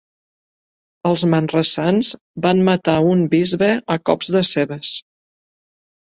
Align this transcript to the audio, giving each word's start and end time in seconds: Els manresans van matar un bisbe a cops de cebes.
Els 1.09 1.23
manresans 1.33 2.09
van 2.47 2.65
matar 2.71 2.97
un 3.11 3.23
bisbe 3.35 3.71
a 3.99 4.01
cops 4.11 4.35
de 4.39 4.45
cebes. 4.55 4.93